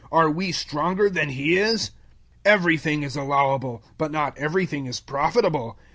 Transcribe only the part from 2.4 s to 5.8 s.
010:023 Everything is allowable, but not everything is profitable.